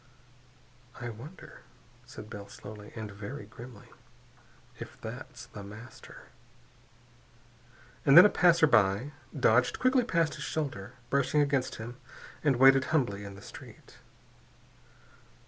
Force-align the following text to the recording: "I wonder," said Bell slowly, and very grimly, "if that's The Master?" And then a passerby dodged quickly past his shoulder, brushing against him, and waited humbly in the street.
"I 0.99 1.09
wonder," 1.09 1.61
said 2.07 2.27
Bell 2.27 2.49
slowly, 2.49 2.91
and 2.95 3.11
very 3.11 3.45
grimly, 3.45 3.87
"if 4.79 4.99
that's 4.99 5.45
The 5.45 5.61
Master?" 5.61 6.29
And 8.03 8.17
then 8.17 8.25
a 8.25 8.29
passerby 8.29 9.11
dodged 9.39 9.77
quickly 9.77 10.03
past 10.03 10.33
his 10.33 10.43
shoulder, 10.43 10.95
brushing 11.11 11.41
against 11.41 11.75
him, 11.75 11.97
and 12.43 12.55
waited 12.55 12.85
humbly 12.85 13.23
in 13.23 13.35
the 13.35 13.43
street. 13.43 13.99